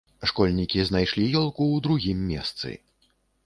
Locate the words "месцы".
2.33-2.69